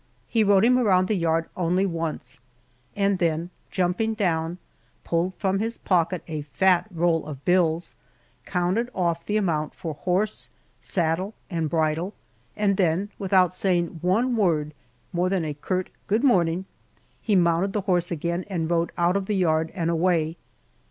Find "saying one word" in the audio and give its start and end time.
13.53-14.73